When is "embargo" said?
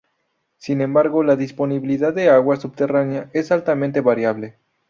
0.81-1.21